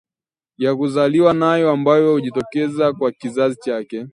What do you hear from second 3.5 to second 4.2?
chake